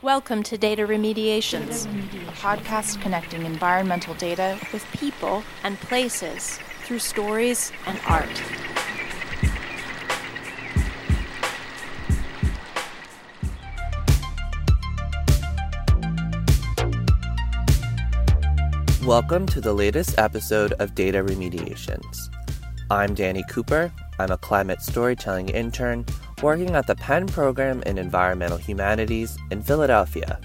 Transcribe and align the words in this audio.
Welcome 0.00 0.44
to 0.44 0.56
Data 0.56 0.86
Remediations, 0.86 1.86
a 2.28 2.30
podcast 2.30 3.02
connecting 3.02 3.44
environmental 3.44 4.14
data 4.14 4.56
with 4.72 4.86
people 4.92 5.42
and 5.64 5.76
places 5.80 6.60
through 6.84 7.00
stories 7.00 7.72
and 7.84 7.98
art. 8.06 8.28
Welcome 19.04 19.46
to 19.46 19.60
the 19.60 19.74
latest 19.74 20.16
episode 20.16 20.74
of 20.74 20.94
Data 20.94 21.24
Remediations. 21.24 22.30
I'm 22.88 23.14
Danny 23.14 23.42
Cooper. 23.50 23.92
I'm 24.20 24.30
a 24.30 24.38
climate 24.38 24.80
storytelling 24.80 25.48
intern 25.48 26.06
working 26.42 26.74
at 26.74 26.86
the 26.86 26.94
Penn 26.94 27.26
Program 27.26 27.82
in 27.82 27.98
Environmental 27.98 28.58
Humanities 28.58 29.36
in 29.50 29.62
Philadelphia. 29.62 30.40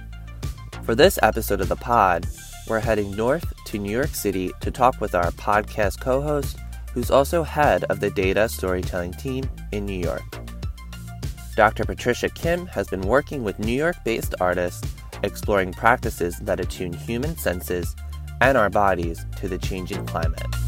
For 0.83 0.95
this 0.95 1.19
episode 1.21 1.61
of 1.61 1.69
the 1.69 1.75
pod, 1.75 2.27
we're 2.67 2.79
heading 2.79 3.15
north 3.15 3.53
to 3.65 3.77
New 3.77 3.91
York 3.91 4.15
City 4.15 4.51
to 4.61 4.71
talk 4.71 4.99
with 4.99 5.15
our 5.15 5.31
podcast 5.31 5.99
co 5.99 6.21
host, 6.21 6.57
who's 6.93 7.11
also 7.11 7.43
head 7.43 7.83
of 7.85 7.99
the 7.99 8.09
data 8.09 8.49
storytelling 8.49 9.13
team 9.13 9.49
in 9.71 9.85
New 9.85 9.99
York. 9.99 10.23
Dr. 11.55 11.83
Patricia 11.83 12.29
Kim 12.29 12.65
has 12.67 12.87
been 12.87 13.01
working 13.01 13.43
with 13.43 13.59
New 13.59 13.73
York 13.73 13.95
based 14.03 14.33
artists 14.39 14.87
exploring 15.23 15.71
practices 15.73 16.37
that 16.39 16.59
attune 16.59 16.93
human 16.93 17.37
senses 17.37 17.95
and 18.41 18.57
our 18.57 18.69
bodies 18.69 19.25
to 19.37 19.47
the 19.47 19.57
changing 19.57 20.05
climate. 20.05 20.62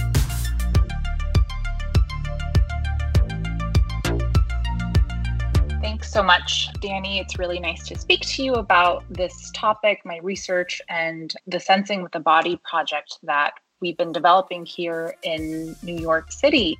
So 6.15 6.23
much, 6.23 6.69
Danny. 6.79 7.19
It's 7.19 7.37
really 7.37 7.59
nice 7.59 7.85
to 7.89 7.99
speak 7.99 8.21
to 8.21 8.41
you 8.41 8.53
about 8.53 9.03
this 9.09 9.51
topic, 9.53 9.99
my 10.05 10.19
research, 10.23 10.81
and 10.87 11.33
the 11.45 11.59
Sensing 11.59 12.01
with 12.01 12.13
the 12.13 12.21
Body 12.21 12.57
project 12.63 13.17
that 13.23 13.55
we've 13.81 13.97
been 13.97 14.13
developing 14.13 14.65
here 14.65 15.13
in 15.23 15.75
New 15.83 15.97
York 15.97 16.31
City. 16.31 16.79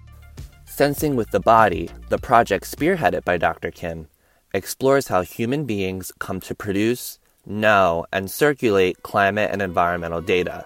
Sensing 0.64 1.18
with 1.18 1.32
the 1.32 1.42
Body, 1.42 1.90
the 2.08 2.18
project 2.18 2.64
spearheaded 2.64 3.26
by 3.26 3.36
Dr. 3.36 3.72
Kim, 3.72 4.08
explores 4.54 5.10
how 5.10 5.22
human 5.22 5.66
beings 5.66 6.14
come 6.18 6.40
to 6.40 6.56
produce, 6.56 7.20
know, 7.46 8.06
and 8.14 8.32
circulate 8.32 9.04
climate 9.04 9.50
and 9.52 9.62
environmental 9.62 10.22
data 10.22 10.64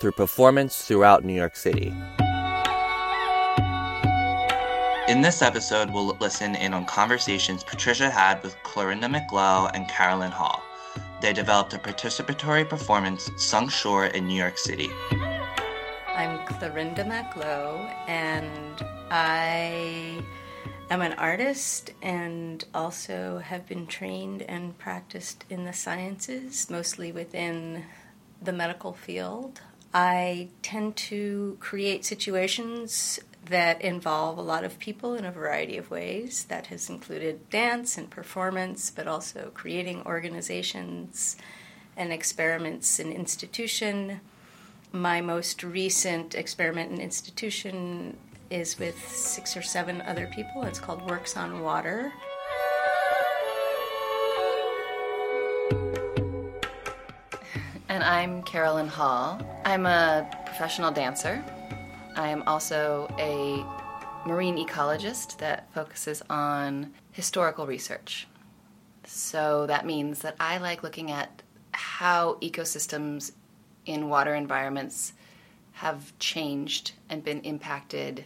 through 0.00 0.12
performance 0.12 0.86
throughout 0.86 1.26
New 1.26 1.34
York 1.34 1.56
City. 1.56 1.92
In 5.08 5.22
this 5.22 5.40
episode, 5.40 5.90
we'll 5.90 6.18
listen 6.20 6.54
in 6.54 6.74
on 6.74 6.84
conversations 6.84 7.64
Patricia 7.64 8.10
had 8.10 8.42
with 8.42 8.62
Clarinda 8.62 9.08
Mac 9.08 9.32
Low 9.32 9.70
and 9.72 9.88
Carolyn 9.88 10.30
Hall. 10.30 10.62
They 11.22 11.32
developed 11.32 11.72
a 11.72 11.78
participatory 11.78 12.68
performance 12.68 13.30
Sunk 13.38 13.70
Shore 13.70 14.04
in 14.04 14.28
New 14.28 14.36
York 14.36 14.58
City. 14.58 14.90
I'm 16.08 16.46
Clarinda 16.46 17.06
Mac 17.06 17.34
Low, 17.36 17.88
and 18.06 18.84
I 19.10 20.22
am 20.90 21.00
an 21.00 21.14
artist 21.14 21.90
and 22.02 22.62
also 22.74 23.38
have 23.38 23.66
been 23.66 23.86
trained 23.86 24.42
and 24.42 24.76
practiced 24.76 25.46
in 25.48 25.64
the 25.64 25.72
sciences, 25.72 26.68
mostly 26.68 27.12
within 27.12 27.86
the 28.42 28.52
medical 28.52 28.92
field. 28.92 29.62
I 29.94 30.48
tend 30.60 30.96
to 30.96 31.56
create 31.60 32.04
situations 32.04 33.20
that 33.48 33.80
involve 33.82 34.38
a 34.38 34.42
lot 34.42 34.64
of 34.64 34.78
people 34.78 35.14
in 35.14 35.24
a 35.24 35.32
variety 35.32 35.76
of 35.76 35.90
ways. 35.90 36.44
That 36.44 36.66
has 36.66 36.88
included 36.88 37.48
dance 37.50 37.98
and 37.98 38.10
performance, 38.10 38.90
but 38.90 39.06
also 39.06 39.50
creating 39.54 40.02
organizations 40.06 41.36
and 41.96 42.12
experiments 42.12 42.98
in 42.98 43.12
institution. 43.12 44.20
My 44.92 45.20
most 45.20 45.62
recent 45.62 46.34
experiment 46.34 46.92
in 46.92 47.00
institution 47.00 48.16
is 48.50 48.78
with 48.78 48.98
six 49.08 49.56
or 49.56 49.62
seven 49.62 50.00
other 50.02 50.26
people. 50.34 50.62
It's 50.62 50.78
called 50.78 51.08
Works 51.10 51.36
on 51.36 51.60
Water. 51.60 52.12
And 57.90 58.04
I'm 58.04 58.42
Carolyn 58.42 58.88
Hall. 58.88 59.40
I'm 59.64 59.86
a 59.86 60.28
professional 60.46 60.90
dancer. 60.90 61.44
I 62.18 62.30
am 62.30 62.42
also 62.48 63.06
a 63.16 63.64
marine 64.28 64.56
ecologist 64.56 65.38
that 65.38 65.72
focuses 65.72 66.20
on 66.28 66.92
historical 67.12 67.64
research. 67.64 68.26
So 69.04 69.66
that 69.66 69.86
means 69.86 70.18
that 70.22 70.34
I 70.40 70.58
like 70.58 70.82
looking 70.82 71.12
at 71.12 71.42
how 71.70 72.34
ecosystems 72.42 73.30
in 73.86 74.08
water 74.08 74.34
environments 74.34 75.12
have 75.74 76.12
changed 76.18 76.90
and 77.08 77.22
been 77.22 77.40
impacted 77.42 78.24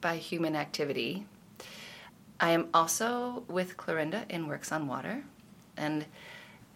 by 0.00 0.18
human 0.18 0.54
activity. 0.54 1.26
I 2.38 2.50
am 2.50 2.68
also 2.72 3.42
with 3.48 3.76
Clarinda 3.76 4.24
in 4.30 4.46
Works 4.46 4.70
on 4.70 4.86
Water. 4.86 5.24
And 5.76 6.06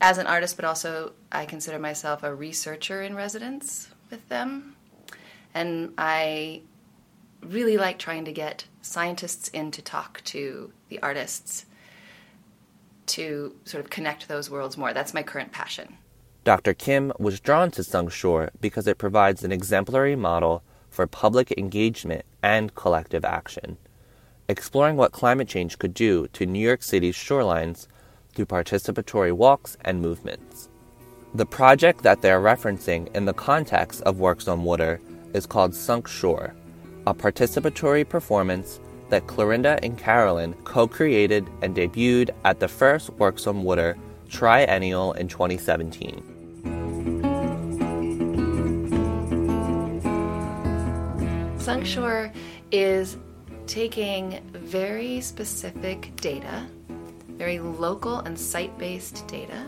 as 0.00 0.18
an 0.18 0.26
artist, 0.26 0.56
but 0.56 0.64
also 0.64 1.12
I 1.30 1.46
consider 1.46 1.78
myself 1.78 2.24
a 2.24 2.34
researcher 2.34 3.02
in 3.02 3.14
residence 3.14 3.88
with 4.10 4.28
them. 4.28 4.75
And 5.56 5.94
I 5.96 6.60
really 7.40 7.78
like 7.78 7.98
trying 7.98 8.26
to 8.26 8.32
get 8.32 8.66
scientists 8.82 9.48
in 9.48 9.70
to 9.70 9.80
talk 9.80 10.20
to 10.24 10.70
the 10.90 10.98
artists 11.02 11.64
to 13.06 13.56
sort 13.64 13.82
of 13.82 13.88
connect 13.88 14.28
those 14.28 14.50
worlds 14.50 14.76
more. 14.76 14.92
That's 14.92 15.14
my 15.14 15.22
current 15.22 15.52
passion. 15.52 15.96
Dr. 16.44 16.74
Kim 16.74 17.10
was 17.18 17.40
drawn 17.40 17.70
to 17.70 17.82
Sunk 17.82 18.12
Shore 18.12 18.50
because 18.60 18.86
it 18.86 18.98
provides 18.98 19.44
an 19.44 19.50
exemplary 19.50 20.14
model 20.14 20.62
for 20.90 21.06
public 21.06 21.54
engagement 21.56 22.26
and 22.42 22.74
collective 22.74 23.24
action, 23.24 23.78
exploring 24.48 24.96
what 24.96 25.12
climate 25.12 25.48
change 25.48 25.78
could 25.78 25.94
do 25.94 26.28
to 26.34 26.44
New 26.44 26.60
York 26.60 26.82
City's 26.82 27.16
shorelines 27.16 27.86
through 28.34 28.44
participatory 28.44 29.32
walks 29.32 29.78
and 29.80 30.02
movements. 30.02 30.68
The 31.34 31.46
project 31.46 32.02
that 32.02 32.20
they 32.20 32.30
are 32.30 32.42
referencing 32.42 33.10
in 33.16 33.24
the 33.24 33.32
context 33.32 34.02
of 34.02 34.20
Works 34.20 34.48
on 34.48 34.62
Water 34.62 35.00
is 35.34 35.46
called 35.46 35.74
Sunk 35.74 36.08
Shore, 36.08 36.54
a 37.06 37.14
participatory 37.14 38.08
performance 38.08 38.80
that 39.10 39.26
Clarinda 39.26 39.78
and 39.82 39.96
Carolyn 39.96 40.54
co 40.64 40.86
created 40.86 41.46
and 41.62 41.76
debuted 41.76 42.30
at 42.44 42.60
the 42.60 42.68
first 42.68 43.10
Works 43.10 43.46
on 43.46 43.62
Water 43.62 43.96
triennial 44.28 45.12
in 45.12 45.28
2017. 45.28 46.22
Sunk 51.58 51.86
Shore 51.86 52.32
is 52.70 53.16
taking 53.66 54.40
very 54.52 55.20
specific 55.20 56.14
data, 56.16 56.66
very 57.28 57.58
local 57.58 58.20
and 58.20 58.38
site 58.38 58.76
based 58.78 59.26
data, 59.26 59.66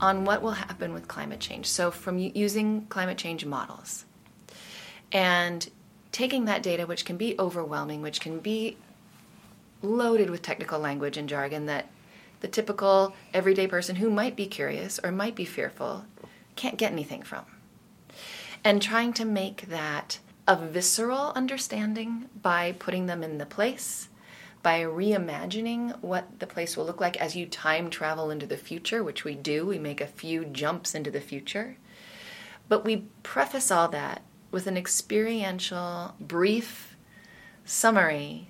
on 0.00 0.24
what 0.24 0.42
will 0.42 0.52
happen 0.52 0.92
with 0.92 1.06
climate 1.08 1.40
change. 1.40 1.66
So, 1.66 1.90
from 1.90 2.18
using 2.18 2.86
climate 2.86 3.18
change 3.18 3.44
models 3.44 4.04
and 5.12 5.70
taking 6.10 6.46
that 6.46 6.62
data, 6.62 6.86
which 6.86 7.04
can 7.04 7.16
be 7.16 7.36
overwhelming, 7.38 8.02
which 8.02 8.20
can 8.20 8.40
be 8.40 8.76
loaded 9.82 10.30
with 10.30 10.42
technical 10.42 10.78
language 10.78 11.16
and 11.16 11.28
jargon 11.28 11.66
that 11.66 11.88
the 12.40 12.48
typical 12.48 13.14
everyday 13.32 13.66
person 13.66 13.96
who 13.96 14.10
might 14.10 14.36
be 14.36 14.46
curious 14.46 14.98
or 15.02 15.12
might 15.12 15.34
be 15.34 15.44
fearful 15.44 16.04
can't 16.56 16.76
get 16.76 16.92
anything 16.92 17.22
from. 17.22 17.44
And 18.64 18.80
trying 18.80 19.12
to 19.14 19.24
make 19.24 19.68
that 19.68 20.18
a 20.46 20.56
visceral 20.56 21.32
understanding 21.34 22.28
by 22.40 22.72
putting 22.72 23.06
them 23.06 23.22
in 23.22 23.38
the 23.38 23.46
place, 23.46 24.08
by 24.62 24.80
reimagining 24.80 26.00
what 26.00 26.38
the 26.38 26.46
place 26.46 26.76
will 26.76 26.84
look 26.84 27.00
like 27.00 27.16
as 27.16 27.36
you 27.36 27.46
time 27.46 27.90
travel 27.90 28.30
into 28.30 28.46
the 28.46 28.56
future, 28.56 29.02
which 29.02 29.24
we 29.24 29.34
do. 29.34 29.66
We 29.66 29.78
make 29.78 30.00
a 30.00 30.06
few 30.06 30.44
jumps 30.44 30.94
into 30.94 31.10
the 31.10 31.20
future. 31.20 31.76
But 32.68 32.84
we 32.84 33.08
preface 33.22 33.70
all 33.70 33.88
that 33.88 34.22
with 34.52 34.68
an 34.68 34.76
experiential, 34.76 36.14
brief 36.20 36.96
summary 37.64 38.48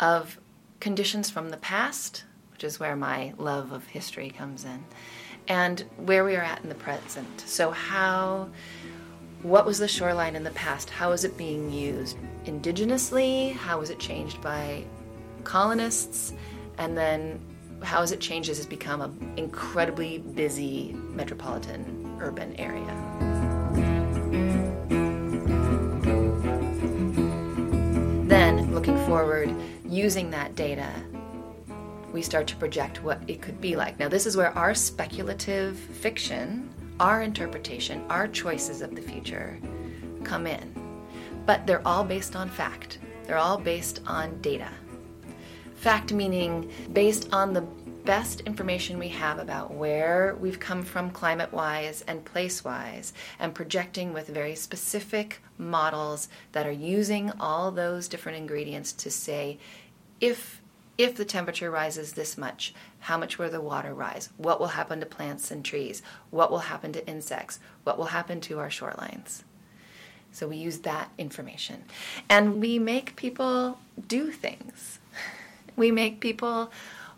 of 0.00 0.38
conditions 0.80 1.28
from 1.28 1.50
the 1.50 1.56
past, 1.58 2.24
which 2.52 2.64
is 2.64 2.80
where 2.80 2.96
my 2.96 3.34
love 3.36 3.72
of 3.72 3.86
history 3.88 4.30
comes 4.30 4.64
in, 4.64 4.84
and 5.48 5.84
where 5.96 6.24
we 6.24 6.36
are 6.36 6.42
at 6.42 6.62
in 6.62 6.70
the 6.70 6.74
present. 6.74 7.40
So, 7.40 7.70
how 7.72 8.48
what 9.42 9.66
was 9.66 9.78
the 9.78 9.88
shoreline 9.88 10.36
in 10.36 10.44
the 10.44 10.52
past? 10.52 10.88
How 10.88 11.10
is 11.10 11.24
it 11.24 11.36
being 11.36 11.70
used 11.72 12.16
indigenously? 12.44 13.52
How 13.54 13.80
was 13.80 13.90
it 13.90 13.98
changed 13.98 14.40
by 14.40 14.84
colonists? 15.42 16.32
And 16.78 16.96
then 16.96 17.40
how 17.82 18.00
has 18.00 18.12
it 18.12 18.20
changed 18.20 18.48
as 18.48 18.58
it's 18.58 18.66
become 18.66 19.00
an 19.00 19.32
incredibly 19.36 20.18
busy 20.18 20.92
metropolitan 20.92 22.18
urban 22.20 22.54
area? 22.54 23.51
Forward, 29.12 29.54
using 29.84 30.30
that 30.30 30.54
data 30.54 30.90
we 32.14 32.22
start 32.22 32.46
to 32.46 32.56
project 32.56 33.02
what 33.02 33.18
it 33.26 33.40
could 33.40 33.60
be 33.60 33.74
like. 33.74 33.98
Now, 33.98 34.08
this 34.08 34.26
is 34.26 34.36
where 34.36 34.56
our 34.56 34.74
speculative 34.74 35.78
fiction, 35.78 36.68
our 37.00 37.22
interpretation, 37.22 38.04
our 38.10 38.28
choices 38.28 38.82
of 38.82 38.94
the 38.94 39.00
future 39.02 39.58
come 40.22 40.46
in. 40.46 40.74
But 41.46 41.66
they're 41.66 41.86
all 41.86 42.04
based 42.04 42.36
on 42.36 42.48
fact, 42.48 42.98
they're 43.24 43.38
all 43.38 43.58
based 43.58 44.00
on 44.06 44.40
data. 44.40 44.68
Fact 45.74 46.12
meaning 46.12 46.70
based 46.92 47.32
on 47.32 47.52
the 47.52 47.66
best 48.04 48.40
information 48.40 48.98
we 48.98 49.08
have 49.08 49.38
about 49.38 49.72
where 49.72 50.36
we've 50.40 50.58
come 50.60 50.82
from 50.82 51.10
climate 51.10 51.52
wise 51.52 52.02
and 52.02 52.24
place 52.24 52.64
wise, 52.64 53.12
and 53.38 53.54
projecting 53.54 54.12
with 54.12 54.28
very 54.28 54.54
specific 54.54 55.40
models 55.58 56.28
that 56.52 56.66
are 56.66 56.72
using 56.72 57.30
all 57.38 57.70
those 57.70 58.08
different 58.08 58.38
ingredients 58.38 58.92
to 58.92 59.10
say 59.10 59.58
if 60.20 60.60
if 60.98 61.16
the 61.16 61.24
temperature 61.24 61.70
rises 61.70 62.12
this 62.12 62.36
much, 62.36 62.74
how 63.00 63.16
much 63.16 63.38
will 63.38 63.50
the 63.50 63.60
water 63.60 63.94
rise? 63.94 64.28
What 64.36 64.60
will 64.60 64.68
happen 64.68 65.00
to 65.00 65.06
plants 65.06 65.50
and 65.50 65.64
trees? 65.64 66.02
What 66.30 66.50
will 66.50 66.58
happen 66.58 66.92
to 66.92 67.06
insects? 67.08 67.60
What 67.82 67.96
will 67.96 68.06
happen 68.06 68.40
to 68.42 68.58
our 68.58 68.68
shorelines? 68.68 69.42
So 70.32 70.46
we 70.46 70.58
use 70.58 70.78
that 70.80 71.10
information. 71.16 71.84
And 72.28 72.60
we 72.60 72.78
make 72.78 73.16
people 73.16 73.78
do 74.06 74.30
things. 74.30 74.98
We 75.74 75.90
make 75.90 76.20
people 76.20 76.70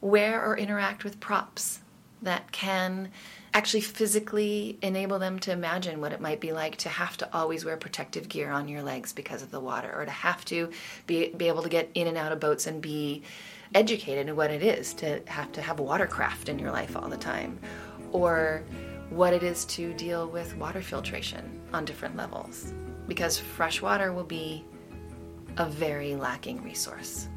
wear 0.05 0.45
or 0.45 0.57
interact 0.59 1.03
with 1.03 1.19
props 1.19 1.81
that 2.21 2.53
can 2.53 3.11
actually 3.55 3.81
physically 3.81 4.79
enable 4.83 5.19
them 5.19 5.39
to 5.39 5.51
imagine 5.51 5.99
what 5.99 6.13
it 6.13 6.21
might 6.21 6.41
be 6.41 6.53
like 6.53 6.77
to 6.77 6.91
have 6.91 7.17
to 7.17 7.35
always 7.35 7.65
wear 7.65 7.77
protective 7.79 8.29
gear 8.29 8.51
on 8.51 8.69
your 8.69 8.83
legs 8.83 9.15
because 9.15 9.43
of 9.43 9.51
the 9.51 9.59
water 9.59 9.91
or 9.97 10.05
to 10.05 10.11
have 10.11 10.45
to 10.45 10.71
be, 11.07 11.29
be 11.31 11.49
able 11.49 11.63
to 11.63 11.71
get 11.71 11.91
in 11.95 12.07
and 12.07 12.19
out 12.19 12.33
of 12.33 12.39
boats 12.39 12.67
and 12.67 12.83
be 12.83 13.23
educated 13.75 14.29
in 14.29 14.37
what 14.37 14.51
it 14.51 14.63
is 14.63 14.93
to 14.93 15.23
have 15.27 15.51
to 15.53 15.63
have 15.63 15.81
watercraft 15.81 16.51
in 16.51 16.59
your 16.59 16.71
life 16.71 16.97
all 16.97 17.09
the 17.09 17.17
time 17.17 17.59
or 18.13 18.63
what 19.09 19.33
it 19.33 19.43
is 19.43 19.65
to 19.65 19.95
deal 19.95 20.29
with 20.29 20.55
water 20.59 20.83
filtration 20.83 21.63
on 21.73 21.85
different 21.87 22.15
levels 22.15 22.75
because 23.09 23.39
fresh 23.39 23.81
water 23.81 24.13
will 24.13 24.25
be 24.25 24.65
a 25.57 25.65
very 25.65 26.15
lacking 26.15 26.63
resource. 26.63 27.29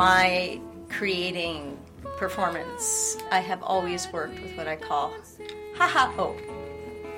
My 0.00 0.58
creating 0.88 1.78
performance, 2.16 3.18
I 3.30 3.40
have 3.40 3.62
always 3.62 4.10
worked 4.10 4.40
with 4.40 4.56
what 4.56 4.66
I 4.66 4.74
call 4.74 5.14
ha 5.76 5.86
ha 5.86 6.10
ho. 6.16 6.34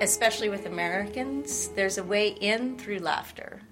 Especially 0.00 0.48
with 0.48 0.66
Americans, 0.66 1.68
there's 1.76 1.98
a 1.98 2.02
way 2.02 2.30
in 2.30 2.76
through 2.76 2.98
laughter 2.98 3.62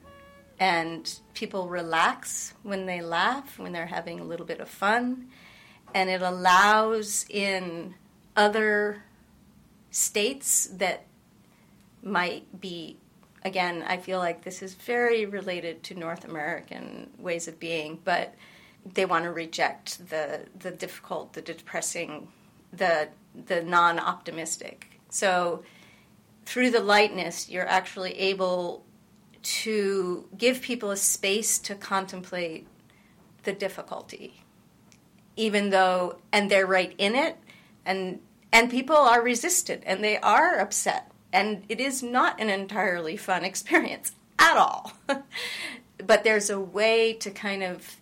and 0.60 1.12
people 1.34 1.66
relax 1.66 2.54
when 2.62 2.86
they 2.86 3.00
laugh, 3.00 3.58
when 3.58 3.72
they're 3.72 3.86
having 3.86 4.20
a 4.20 4.22
little 4.22 4.46
bit 4.46 4.60
of 4.60 4.68
fun, 4.68 5.26
and 5.92 6.08
it 6.08 6.22
allows 6.22 7.26
in 7.28 7.96
other 8.36 9.02
states 9.90 10.68
that 10.74 11.04
might 12.00 12.60
be 12.60 12.96
again 13.44 13.82
i 13.88 13.96
feel 13.96 14.18
like 14.18 14.44
this 14.44 14.62
is 14.62 14.74
very 14.74 15.26
related 15.26 15.82
to 15.82 15.94
north 15.94 16.24
american 16.24 17.10
ways 17.18 17.48
of 17.48 17.58
being 17.58 17.98
but 18.04 18.34
they 18.84 19.04
want 19.04 19.24
to 19.24 19.30
reject 19.30 20.08
the 20.08 20.46
the 20.58 20.70
difficult 20.70 21.32
the 21.32 21.42
depressing 21.42 22.28
the 22.72 23.08
the 23.46 23.62
non-optimistic. 23.62 25.00
So 25.10 25.62
through 26.44 26.70
the 26.70 26.80
lightness 26.80 27.48
you're 27.48 27.68
actually 27.68 28.18
able 28.18 28.84
to 29.42 30.28
give 30.36 30.60
people 30.60 30.90
a 30.90 30.96
space 30.96 31.58
to 31.58 31.74
contemplate 31.74 32.66
the 33.44 33.52
difficulty 33.52 34.42
even 35.36 35.70
though 35.70 36.18
and 36.32 36.50
they're 36.50 36.66
right 36.66 36.94
in 36.98 37.14
it 37.14 37.36
and 37.86 38.20
and 38.52 38.70
people 38.70 38.96
are 38.96 39.22
resistant 39.22 39.82
and 39.86 40.02
they 40.02 40.18
are 40.18 40.58
upset 40.58 41.10
and 41.32 41.64
it 41.68 41.80
is 41.80 42.02
not 42.02 42.40
an 42.40 42.50
entirely 42.50 43.16
fun 43.16 43.44
experience 43.52 44.12
at 44.38 44.56
all. 44.56 44.92
But 46.06 46.24
there's 46.24 46.48
a 46.48 46.58
way 46.58 47.12
to 47.12 47.30
kind 47.30 47.62
of 47.62 47.99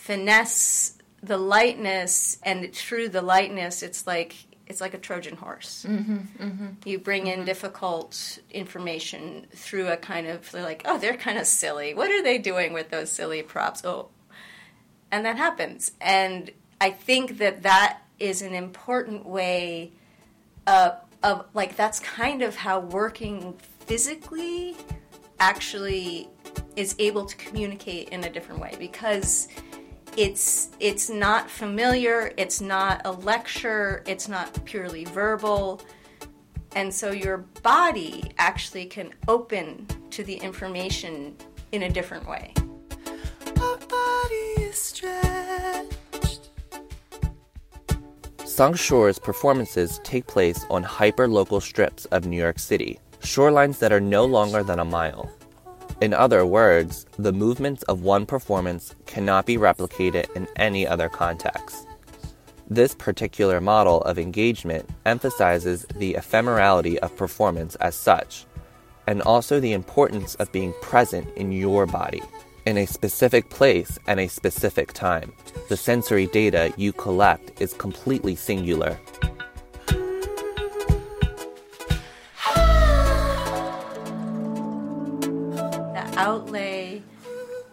finesse 0.00 0.96
the 1.22 1.36
lightness 1.36 2.38
and 2.42 2.72
through 2.74 3.08
the 3.10 3.20
lightness 3.20 3.82
it's 3.82 4.06
like 4.06 4.34
it's 4.66 4.80
like 4.80 4.94
a 4.94 4.98
Trojan 4.98 5.36
horse. 5.36 5.84
Mm-hmm, 5.86 6.18
mm-hmm, 6.42 6.66
you 6.84 7.00
bring 7.00 7.26
in 7.26 7.38
mm-hmm. 7.38 7.44
difficult 7.44 8.38
information 8.52 9.48
through 9.52 9.88
a 9.88 9.96
kind 9.96 10.28
of 10.28 10.48
they're 10.52 10.62
like, 10.62 10.82
oh, 10.84 10.96
they're 10.96 11.16
kind 11.16 11.38
of 11.38 11.46
silly. 11.46 11.92
What 11.92 12.08
are 12.12 12.22
they 12.22 12.38
doing 12.38 12.72
with 12.72 12.88
those 12.88 13.10
silly 13.10 13.42
props? 13.42 13.84
Oh, 13.84 14.10
and 15.10 15.26
that 15.26 15.36
happens. 15.36 15.90
And 16.00 16.52
I 16.80 16.90
think 16.90 17.38
that 17.38 17.64
that 17.64 17.98
is 18.20 18.42
an 18.42 18.54
important 18.54 19.26
way 19.26 19.90
of, 20.68 20.98
of 21.24 21.46
like 21.52 21.74
that's 21.74 21.98
kind 21.98 22.40
of 22.40 22.54
how 22.54 22.78
working 22.78 23.54
physically 23.80 24.76
actually 25.40 26.28
is 26.76 26.94
able 27.00 27.24
to 27.24 27.36
communicate 27.36 28.10
in 28.10 28.22
a 28.22 28.30
different 28.30 28.60
way 28.60 28.76
because 28.78 29.48
it's 30.16 30.70
it's 30.80 31.08
not 31.08 31.48
familiar 31.48 32.32
it's 32.36 32.60
not 32.60 33.00
a 33.04 33.12
lecture 33.12 34.02
it's 34.06 34.28
not 34.28 34.64
purely 34.64 35.04
verbal. 35.04 35.80
And 36.76 36.92
so 36.94 37.10
your 37.10 37.38
body 37.62 38.30
actually 38.38 38.86
can 38.86 39.12
open 39.26 39.86
to 40.10 40.22
the 40.22 40.34
information 40.36 41.36
in 41.72 41.82
a 41.82 41.90
different 41.90 42.28
way. 42.28 42.54
Sunk 48.44 48.76
Shore's 48.76 49.18
performances 49.18 50.00
take 50.04 50.26
place 50.26 50.66
on 50.68 50.82
hyper-local 50.82 51.60
strips 51.60 52.04
of 52.06 52.26
New 52.26 52.36
York 52.36 52.58
City, 52.58 53.00
shorelines 53.20 53.78
that 53.78 53.90
are 53.90 54.00
no 54.00 54.24
longer 54.24 54.62
than 54.62 54.78
a 54.78 54.84
mile. 54.84 55.30
In 56.00 56.14
other 56.14 56.46
words, 56.46 57.04
the 57.18 57.32
movements 57.32 57.82
of 57.82 58.00
one 58.00 58.24
performance 58.24 58.94
cannot 59.04 59.44
be 59.44 59.58
replicated 59.58 60.34
in 60.34 60.48
any 60.56 60.86
other 60.86 61.10
context. 61.10 61.86
This 62.70 62.94
particular 62.94 63.60
model 63.60 64.00
of 64.02 64.18
engagement 64.18 64.88
emphasizes 65.04 65.84
the 65.96 66.14
ephemerality 66.14 66.96
of 66.98 67.14
performance 67.16 67.74
as 67.76 67.94
such, 67.94 68.46
and 69.06 69.20
also 69.22 69.60
the 69.60 69.74
importance 69.74 70.36
of 70.36 70.50
being 70.52 70.72
present 70.80 71.28
in 71.36 71.52
your 71.52 71.84
body, 71.84 72.22
in 72.64 72.78
a 72.78 72.86
specific 72.86 73.50
place 73.50 73.98
and 74.06 74.20
a 74.20 74.28
specific 74.28 74.94
time. 74.94 75.34
The 75.68 75.76
sensory 75.76 76.28
data 76.28 76.72
you 76.78 76.94
collect 76.94 77.60
is 77.60 77.74
completely 77.74 78.36
singular 78.36 78.98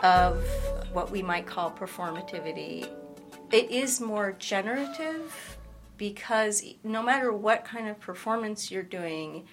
of 0.02 0.44
what 0.94 1.12
we 1.12 1.22
might 1.22 1.46
call 1.46 1.72
performativity, 1.72 2.88
it 3.52 3.72
is 3.72 4.02
more 4.02 4.36
generative 4.40 5.58
because 5.98 6.64
no 6.84 7.02
matter 7.02 7.32
what 7.32 7.66
kind 7.66 7.88
of 7.88 8.00
performance 8.00 8.70
you're 8.70 8.84
doing, 8.84 9.46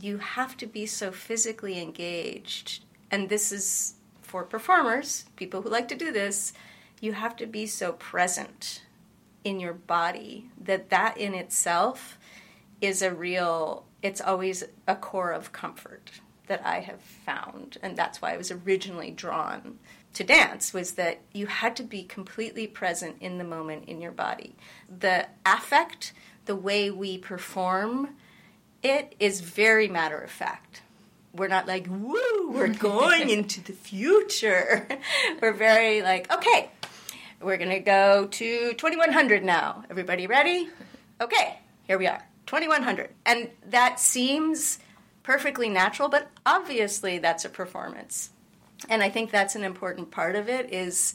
you 0.00 0.18
have 0.18 0.56
to 0.58 0.66
be 0.66 0.86
so 0.86 1.10
physically 1.10 1.80
engaged. 1.80 2.84
And 3.10 3.28
this 3.28 3.50
is 3.50 3.94
for 4.20 4.44
performers, 4.44 5.24
people 5.36 5.62
who 5.62 5.70
like 5.70 5.88
to 5.88 5.96
do 5.96 6.12
this, 6.12 6.52
you 7.00 7.12
have 7.14 7.34
to 7.36 7.46
be 7.46 7.66
so 7.66 7.92
present 7.92 8.82
in 9.42 9.58
your 9.58 9.72
body 9.72 10.50
that 10.60 10.90
that 10.90 11.16
in 11.16 11.34
itself 11.34 12.18
is 12.80 13.02
a 13.02 13.12
real 13.12 13.84
it's 14.02 14.20
always 14.20 14.64
a 14.86 14.94
core 14.94 15.32
of 15.32 15.52
comfort 15.52 16.20
that 16.50 16.66
I 16.66 16.80
have 16.80 17.00
found, 17.00 17.78
and 17.80 17.96
that's 17.96 18.20
why 18.20 18.34
I 18.34 18.36
was 18.36 18.50
originally 18.50 19.12
drawn 19.12 19.78
to 20.14 20.24
dance, 20.24 20.74
was 20.74 20.94
that 20.94 21.20
you 21.32 21.46
had 21.46 21.76
to 21.76 21.84
be 21.84 22.02
completely 22.02 22.66
present 22.66 23.18
in 23.20 23.38
the 23.38 23.44
moment 23.44 23.84
in 23.84 24.00
your 24.00 24.10
body. 24.10 24.56
The 24.98 25.28
affect, 25.46 26.12
the 26.46 26.56
way 26.56 26.90
we 26.90 27.18
perform 27.18 28.16
it, 28.82 29.14
is 29.20 29.42
very 29.42 29.86
matter 29.86 30.18
of 30.18 30.28
fact. 30.28 30.82
We're 31.32 31.46
not 31.46 31.68
like, 31.68 31.86
woo, 31.88 32.50
we're 32.50 32.66
going 32.74 33.30
into 33.30 33.62
the 33.62 33.72
future. 33.72 34.88
we're 35.40 35.52
very 35.52 36.02
like, 36.02 36.32
okay, 36.34 36.68
we're 37.40 37.58
going 37.58 37.70
to 37.70 37.78
go 37.78 38.26
to 38.26 38.74
2100 38.74 39.44
now. 39.44 39.84
Everybody 39.88 40.26
ready? 40.26 40.68
Okay, 41.20 41.60
here 41.84 41.96
we 41.96 42.08
are. 42.08 42.26
2100. 42.46 43.10
And 43.24 43.50
that 43.68 44.00
seems 44.00 44.80
perfectly 45.30 45.68
natural, 45.68 46.08
but 46.08 46.28
obviously 46.44 47.18
that's 47.18 47.44
a 47.44 47.48
performance. 47.48 48.30
And 48.88 49.00
I 49.00 49.10
think 49.10 49.30
that's 49.30 49.54
an 49.54 49.62
important 49.62 50.10
part 50.10 50.34
of 50.34 50.48
it 50.48 50.72
is 50.72 51.14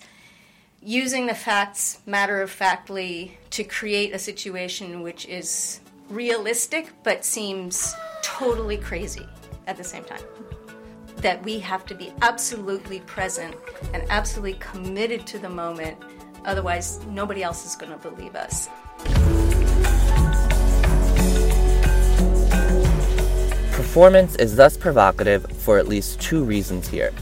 using 0.81 1.25
the 1.25 1.35
facts 1.35 1.99
matter 2.05 2.41
of 2.41 2.49
factly 2.49 3.37
to 3.49 3.65
create 3.65 4.15
a 4.15 4.19
situation 4.19 5.01
which 5.01 5.25
is 5.25 5.81
realistic 6.09 6.93
but 7.03 7.25
seems 7.25 7.93
totally 8.21 8.77
crazy 8.77 9.27
at 9.67 9.75
the 9.75 9.83
same 9.83 10.05
time. 10.05 10.23
That 11.17 11.43
we 11.43 11.59
have 11.59 11.85
to 11.87 11.93
be 11.93 12.13
absolutely 12.21 13.01
present 13.01 13.53
and 13.93 14.01
absolutely 14.09 14.57
committed 14.61 15.27
to 15.27 15.39
the 15.39 15.49
moment, 15.49 15.97
otherwise, 16.45 17.05
nobody 17.07 17.43
else 17.43 17.65
is 17.65 17.75
going 17.75 17.91
to 17.91 17.97
believe 18.09 18.37
us. 18.37 18.69
Performance 23.95 24.35
is 24.35 24.57
thus 24.57 24.75
provocative 24.75 25.49
for 25.59 25.79
at 25.79 25.87
least 25.87 26.19
two 26.19 26.43
reasons 26.43 26.85
here. 26.85 27.13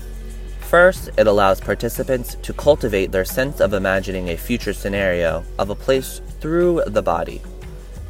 First, 0.61 1.11
it 1.19 1.27
allows 1.27 1.61
participants 1.61 2.33
to 2.41 2.51
cultivate 2.51 3.11
their 3.11 3.25
sense 3.25 3.59
of 3.59 3.73
imagining 3.73 4.29
a 4.29 4.35
future 4.35 4.73
scenario 4.73 5.43
of 5.59 5.69
a 5.69 5.75
place 5.75 6.19
through 6.39 6.81
the 6.87 7.03
body. 7.03 7.43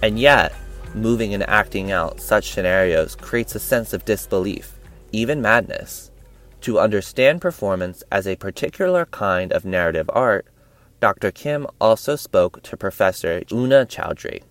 And 0.02 0.18
yet, 0.18 0.54
moving 0.96 1.34
and 1.34 1.44
acting 1.50 1.92
out 1.92 2.22
such 2.22 2.52
scenarios 2.52 3.16
creates 3.16 3.54
a 3.54 3.60
sense 3.60 3.92
of 3.92 4.06
disbelief, 4.06 4.80
even 5.12 5.42
madness. 5.42 6.10
To 6.62 6.80
understand 6.80 7.42
performance 7.42 8.02
as 8.14 8.26
a 8.26 8.38
particular 8.38 9.08
kind 9.08 9.52
of 9.52 9.66
narrative 9.66 10.10
art, 10.14 10.48
Dr. 11.02 11.32
Kim 11.32 11.68
also 11.82 12.16
spoke 12.16 12.64
to 12.64 12.78
Professor 12.78 13.44
Una 13.52 13.86
Chaudhuri. 13.86 14.42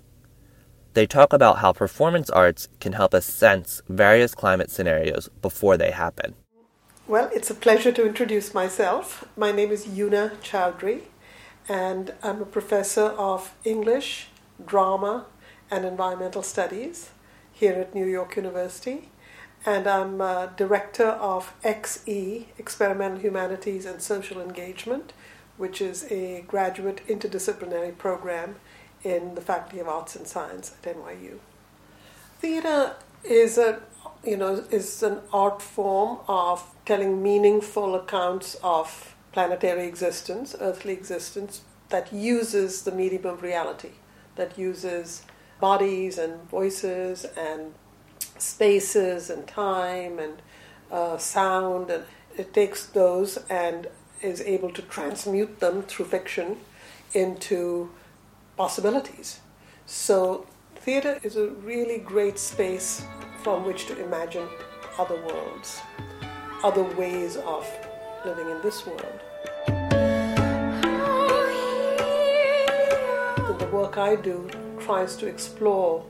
They 0.94 1.06
talk 1.06 1.32
about 1.32 1.58
how 1.58 1.72
performance 1.72 2.28
arts 2.28 2.68
can 2.78 2.92
help 2.92 3.14
us 3.14 3.24
sense 3.24 3.80
various 3.88 4.34
climate 4.34 4.70
scenarios 4.70 5.30
before 5.40 5.78
they 5.78 5.90
happen. 5.90 6.34
Well, 7.08 7.30
it's 7.32 7.48
a 7.48 7.54
pleasure 7.54 7.92
to 7.92 8.06
introduce 8.06 8.52
myself. 8.52 9.24
My 9.34 9.52
name 9.52 9.70
is 9.70 9.86
Una 9.86 10.32
Chaudhuri, 10.42 11.02
and 11.66 12.12
I'm 12.22 12.42
a 12.42 12.46
professor 12.46 13.06
of 13.06 13.54
English, 13.64 14.28
drama, 14.64 15.24
and 15.70 15.86
environmental 15.86 16.42
studies 16.42 17.08
here 17.52 17.72
at 17.72 17.94
New 17.94 18.06
York 18.06 18.36
University. 18.36 19.08
And 19.64 19.86
I'm 19.86 20.18
director 20.56 21.06
of 21.06 21.54
XE, 21.62 22.46
Experimental 22.58 23.20
Humanities 23.20 23.86
and 23.86 24.02
Social 24.02 24.42
Engagement, 24.42 25.14
which 25.56 25.80
is 25.80 26.04
a 26.10 26.44
graduate 26.46 27.00
interdisciplinary 27.08 27.96
program 27.96 28.56
in 29.04 29.34
the 29.34 29.40
Faculty 29.40 29.80
of 29.80 29.88
Arts 29.88 30.16
and 30.16 30.26
Science 30.26 30.74
at 30.84 30.96
NYU. 30.96 31.38
Theater 32.40 32.96
is 33.24 33.58
a 33.58 33.80
you 34.24 34.36
know 34.36 34.64
is 34.70 35.02
an 35.02 35.20
art 35.32 35.62
form 35.62 36.18
of 36.28 36.64
telling 36.84 37.22
meaningful 37.22 37.94
accounts 37.94 38.56
of 38.62 39.14
planetary 39.32 39.86
existence, 39.86 40.54
earthly 40.60 40.92
existence, 40.92 41.62
that 41.88 42.12
uses 42.12 42.82
the 42.82 42.92
medium 42.92 43.26
of 43.26 43.42
reality, 43.42 43.92
that 44.36 44.58
uses 44.58 45.22
bodies 45.60 46.18
and 46.18 46.42
voices 46.50 47.24
and 47.36 47.72
spaces 48.38 49.30
and 49.30 49.46
time 49.46 50.18
and 50.18 50.42
uh, 50.90 51.16
sound, 51.16 51.90
and 51.90 52.04
it 52.36 52.52
takes 52.52 52.86
those 52.86 53.38
and 53.48 53.86
is 54.20 54.40
able 54.42 54.70
to 54.70 54.82
transmute 54.82 55.60
them 55.60 55.82
through 55.82 56.06
fiction 56.06 56.56
into 57.14 57.90
possibilities. 58.62 59.40
So, 59.86 60.46
theater 60.76 61.18
is 61.24 61.34
a 61.36 61.48
really 61.70 61.98
great 61.98 62.38
space 62.38 63.04
from 63.42 63.64
which 63.66 63.86
to 63.86 63.94
imagine 64.00 64.46
other 65.00 65.18
worlds 65.26 65.80
other 66.62 66.84
ways 67.00 67.36
of 67.38 67.66
living 68.24 68.48
in 68.48 68.62
this 68.62 68.86
world. 68.86 69.18
The 73.60 73.68
work 73.72 73.98
I 73.98 74.14
do 74.14 74.48
tries 74.78 75.16
to 75.16 75.26
explore 75.26 76.04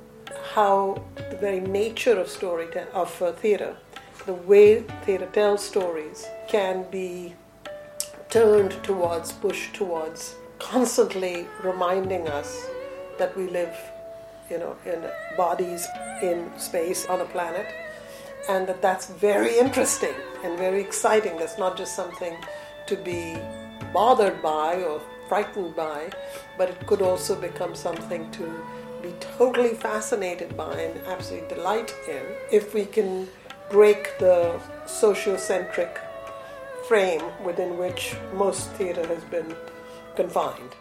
how 0.53 1.03
the 1.31 1.39
very 1.39 1.61
nature 1.61 2.19
of 2.21 2.29
story 2.29 2.67
of 2.93 3.23
uh, 3.23 3.33
theater, 3.33 3.77
the 4.27 4.35
way 4.35 4.83
theater 5.07 5.29
tells 5.33 5.65
stories, 5.65 6.27
can 6.49 6.85
be 6.91 7.35
turned 8.29 8.73
towards, 8.85 9.33
pushed 9.33 9.73
towards, 9.75 10.35
constantly 10.63 11.47
reminding 11.63 12.29
us 12.29 12.67
that 13.19 13.37
we 13.37 13.49
live, 13.49 13.77
you 14.51 14.59
know, 14.59 14.77
in 14.87 15.05
bodies 15.37 15.87
in 16.23 16.51
space 16.59 17.07
on 17.07 17.21
a 17.21 17.25
planet 17.27 17.67
and 18.49 18.67
that 18.67 18.83
that's 18.83 19.07
very 19.07 19.59
interesting 19.59 20.15
and 20.45 20.59
very 20.59 20.81
exciting. 20.81 21.37
That's 21.37 21.59
not 21.59 21.77
just 21.77 21.95
something 21.95 22.37
to 22.87 22.97
be 22.97 23.37
bothered 23.93 24.43
by 24.43 24.83
or 24.83 25.01
frightened 25.29 25.77
by, 25.77 26.11
but 26.59 26.71
it 26.71 26.87
could 26.87 27.03
also 27.03 27.35
become 27.41 27.75
something 27.75 28.31
to 28.33 28.65
be 29.03 29.13
totally 29.39 29.75
fascinated 29.75 30.57
by 30.57 30.75
and 30.81 31.07
absolutely 31.07 31.49
delight 31.49 31.95
in 32.09 32.23
if 32.53 32.75
we 32.75 32.85
can 32.85 33.29
break 33.71 34.19
the 34.19 34.61
sociocentric 34.87 35.99
frame 36.87 37.23
within 37.45 37.79
which 37.79 38.15
most 38.35 38.71
theater 38.73 39.07
has 39.07 39.25
been 39.25 39.57
confined. 40.17 40.77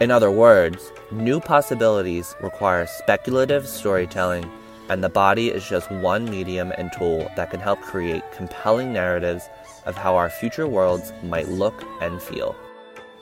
In 0.00 0.10
other 0.10 0.30
words, 0.30 0.90
new 1.10 1.40
possibilities 1.40 2.34
require 2.40 2.86
speculative 2.86 3.66
storytelling 3.68 4.50
and 4.88 5.02
the 5.02 5.08
body 5.08 5.48
is 5.48 5.66
just 5.66 5.90
one 5.90 6.28
medium 6.28 6.72
and 6.76 6.92
tool 6.92 7.30
that 7.36 7.50
can 7.50 7.60
help 7.60 7.80
create 7.80 8.22
compelling 8.32 8.92
narratives 8.92 9.48
of 9.86 9.96
how 9.96 10.16
our 10.16 10.28
future 10.28 10.66
worlds 10.66 11.12
might 11.22 11.48
look 11.48 11.84
and 12.00 12.20
feel. 12.20 12.54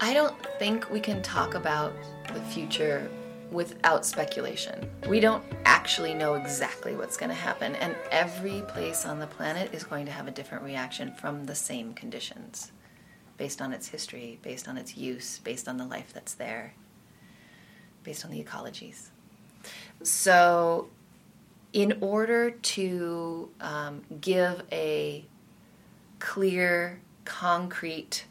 I 0.01 0.15
don't 0.15 0.35
think 0.59 0.91
we 0.91 1.01
can 1.01 1.23
talk 1.23 1.55
about 1.55 1.93
the 2.33 2.41
future 2.41 3.09
without 3.53 4.07
speculation. 4.07 4.89
We 5.09 5.21
don't 5.21 5.45
actually 5.65 6.15
know 6.15 6.35
exactly 6.35 6.97
what's 6.97 7.17
going 7.17 7.31
to 7.31 7.35
happen, 7.35 7.75
and 7.77 7.95
every 8.11 8.63
place 8.69 9.05
on 9.05 9.19
the 9.19 9.27
planet 9.27 9.75
is 9.75 9.85
going 9.85 10.07
to 10.07 10.13
have 10.13 10.29
a 10.29 10.31
different 10.31 10.65
reaction 10.65 11.13
from 11.15 11.45
the 11.45 11.55
same 11.55 11.93
conditions 11.95 12.73
based 13.41 13.63
on 13.63 13.73
its 13.73 13.89
history, 13.89 14.39
based 14.43 14.69
on 14.69 14.77
its 14.77 14.99
use, 14.99 15.39
based 15.39 15.67
on 15.67 15.79
the 15.79 15.87
life 15.87 16.13
that's 16.13 16.35
there, 16.35 16.75
based 18.05 18.23
on 18.23 18.31
the 18.31 18.45
ecologies. 18.45 19.09
So 20.03 20.91
in 21.73 21.97
order 22.03 22.51
to 22.51 23.49
um, 23.63 24.03
give 24.21 24.63
a 24.71 25.25
clear, 26.19 27.01
concrete 27.25 28.27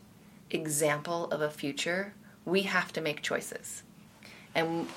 example 0.51 1.25
of 1.31 1.41
a 1.41 1.49
future, 1.49 2.13
we 2.45 2.61
have 2.61 2.93
to 2.93 3.01
make 3.01 3.23
choices. 3.23 3.81
And 4.53 4.87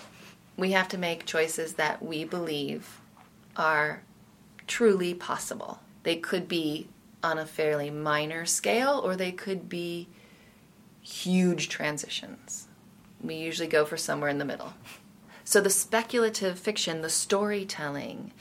we 0.59 0.73
have 0.73 0.89
to 0.89 0.99
make 0.99 1.25
choices 1.25 1.73
that 1.75 2.05
we 2.05 2.25
believe 2.25 3.01
are 3.57 4.03
truly 4.67 5.15
possible. 5.15 5.81
They 6.03 6.17
could 6.17 6.49
be 6.49 6.89
on 7.23 7.39
a 7.39 7.47
fairly 7.47 7.91
minor 7.91 8.45
scale 8.45 9.01
or 9.03 9.17
they 9.17 9.33
could 9.33 9.69
be 9.69 10.09
huge 11.01 11.69
transitions. 11.69 12.69
We 13.21 13.35
usually 13.35 13.69
go 13.69 13.85
for 13.85 13.97
somewhere 13.97 14.31
in 14.31 14.39
the 14.39 14.45
middle. 14.45 14.75
So 15.45 15.61
the 15.61 15.71
speculative 15.71 16.59
fiction, 16.59 17.03
the 17.03 17.11
storytelling, 17.11 18.33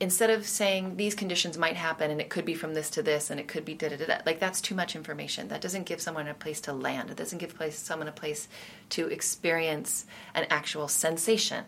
instead 0.00 0.30
of 0.30 0.46
saying 0.46 0.96
these 0.96 1.14
conditions 1.14 1.58
might 1.58 1.76
happen 1.76 2.10
and 2.10 2.20
it 2.20 2.30
could 2.30 2.44
be 2.44 2.54
from 2.54 2.74
this 2.74 2.90
to 2.90 3.02
this 3.02 3.30
and 3.30 3.38
it 3.38 3.46
could 3.46 3.64
be 3.64 3.74
da 3.74 3.88
da 3.88 3.96
da, 3.96 4.18
like 4.24 4.40
that's 4.40 4.60
too 4.60 4.74
much 4.74 4.96
information. 4.96 5.48
That 5.48 5.60
doesn't 5.60 5.86
give 5.86 6.00
someone 6.00 6.26
a 6.26 6.34
place 6.34 6.60
to 6.62 6.72
land. 6.72 7.10
It 7.10 7.16
doesn't 7.16 7.38
give 7.38 7.54
place, 7.54 7.78
someone 7.78 8.08
a 8.08 8.12
place 8.12 8.48
to 8.90 9.06
experience 9.08 10.06
an 10.34 10.46
actual 10.50 10.88
sensation, 10.88 11.64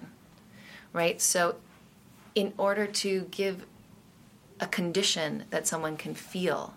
right? 0.92 1.21
So, 1.21 1.57
in 2.35 2.54
order 2.57 2.87
to 2.87 3.28
give 3.31 3.66
a 4.62 4.66
condition 4.69 5.45
that 5.50 5.66
someone 5.66 5.97
can 5.97 6.14
feel 6.14 6.75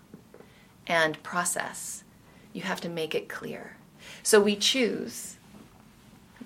and 0.88 1.22
process, 1.22 2.02
you 2.52 2.62
have 2.62 2.80
to 2.80 2.88
make 2.88 3.14
it 3.14 3.28
clear. 3.28 3.76
So 4.24 4.40
we 4.40 4.56
choose 4.56 5.36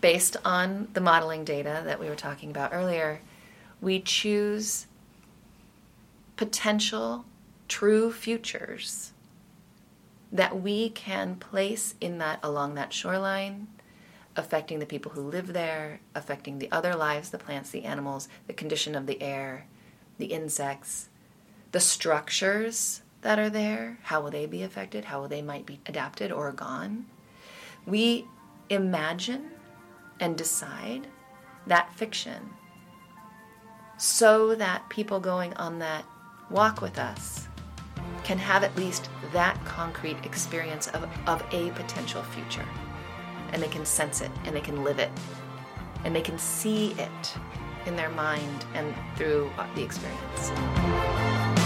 based 0.00 0.36
on 0.44 0.88
the 0.92 1.00
modeling 1.00 1.44
data 1.44 1.82
that 1.84 1.98
we 1.98 2.08
were 2.08 2.14
talking 2.14 2.50
about 2.50 2.74
earlier, 2.74 3.20
we 3.80 4.00
choose 4.00 4.86
potential 6.36 7.24
true 7.68 8.12
futures 8.12 9.12
that 10.32 10.60
we 10.60 10.90
can 10.90 11.36
place 11.36 11.94
in 12.00 12.18
that 12.18 12.38
along 12.42 12.74
that 12.74 12.92
shoreline 12.92 13.66
affecting 14.36 14.78
the 14.78 14.86
people 14.86 15.12
who 15.12 15.20
live 15.20 15.52
there 15.52 16.00
affecting 16.14 16.58
the 16.58 16.70
other 16.72 16.94
lives 16.94 17.30
the 17.30 17.38
plants 17.38 17.70
the 17.70 17.84
animals 17.84 18.28
the 18.46 18.52
condition 18.52 18.94
of 18.94 19.06
the 19.06 19.20
air 19.20 19.66
the 20.18 20.26
insects 20.26 21.09
the 21.72 21.80
structures 21.80 23.02
that 23.22 23.38
are 23.38 23.50
there 23.50 23.98
how 24.02 24.20
will 24.20 24.30
they 24.30 24.46
be 24.46 24.62
affected 24.62 25.04
how 25.04 25.20
will 25.20 25.28
they 25.28 25.42
might 25.42 25.66
be 25.66 25.80
adapted 25.86 26.32
or 26.32 26.52
gone 26.52 27.06
we 27.86 28.26
imagine 28.68 29.50
and 30.20 30.36
decide 30.36 31.06
that 31.66 31.92
fiction 31.94 32.50
so 33.96 34.54
that 34.54 34.88
people 34.88 35.20
going 35.20 35.52
on 35.54 35.78
that 35.78 36.04
walk 36.50 36.80
with 36.80 36.98
us 36.98 37.48
can 38.24 38.38
have 38.38 38.62
at 38.64 38.74
least 38.76 39.08
that 39.32 39.62
concrete 39.64 40.16
experience 40.24 40.88
of, 40.88 41.08
of 41.26 41.42
a 41.52 41.70
potential 41.70 42.22
future. 42.22 42.66
And 43.52 43.62
they 43.62 43.68
can 43.68 43.84
sense 43.84 44.20
it 44.20 44.30
and 44.44 44.54
they 44.54 44.60
can 44.60 44.84
live 44.84 44.98
it 44.98 45.10
and 46.04 46.14
they 46.14 46.22
can 46.22 46.38
see 46.38 46.92
it 46.92 47.34
in 47.86 47.96
their 47.96 48.10
mind 48.10 48.64
and 48.74 48.94
through 49.16 49.50
the 49.74 49.82
experience. 49.82 51.59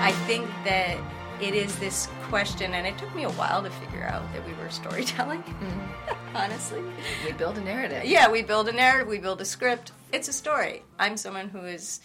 I 0.00 0.12
think 0.26 0.46
that 0.64 0.98
it 1.40 1.54
is 1.54 1.78
this 1.78 2.08
question, 2.24 2.74
and 2.74 2.86
it 2.86 2.96
took 2.98 3.14
me 3.14 3.24
a 3.24 3.30
while 3.30 3.62
to 3.62 3.70
figure 3.70 4.04
out 4.04 4.22
that 4.32 4.46
we 4.46 4.52
were 4.54 4.70
storytelling, 4.70 5.42
mm-hmm. 5.42 6.36
honestly. 6.36 6.82
We 7.24 7.32
build 7.32 7.58
a 7.58 7.60
narrative. 7.60 8.04
Yeah, 8.04 8.30
we 8.30 8.42
build 8.42 8.68
a 8.68 8.72
narrative, 8.72 9.08
we 9.08 9.18
build 9.18 9.40
a 9.40 9.44
script. 9.44 9.92
It's 10.12 10.28
a 10.28 10.32
story. 10.32 10.82
I'm 10.98 11.16
someone 11.16 11.48
who 11.48 11.60
is, 11.60 12.00